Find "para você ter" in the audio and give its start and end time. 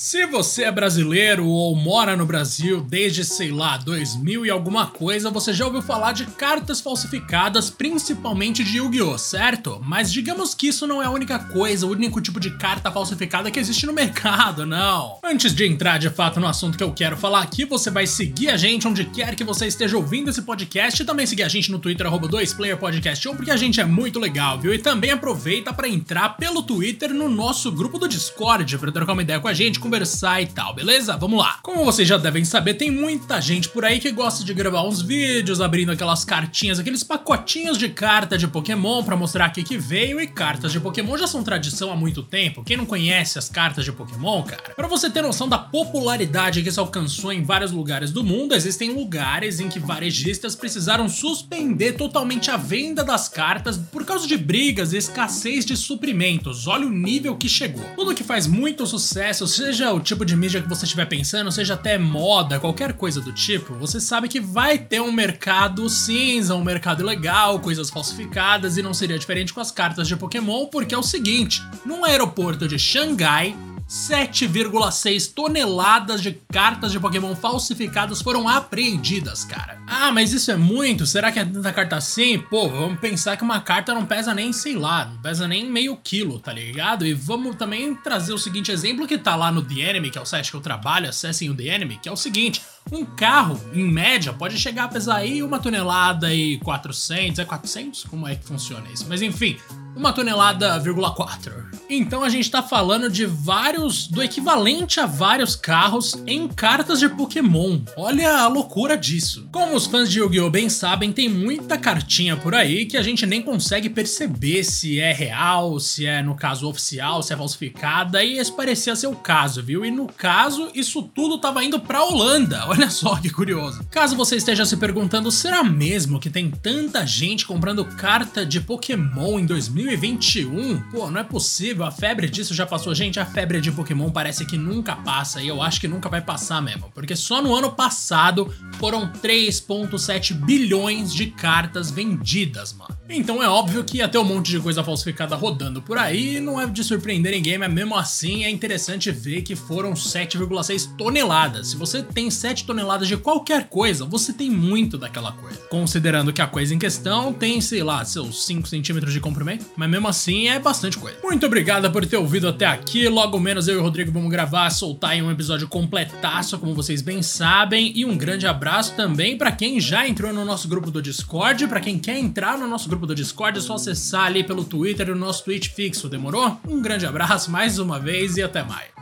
44.76-45.22